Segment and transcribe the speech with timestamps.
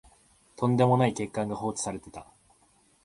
[0.55, 2.25] とんでもない欠陥が放置されてた